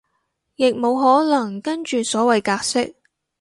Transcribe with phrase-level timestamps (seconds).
[0.55, 2.95] 亦無可能跟住所謂格式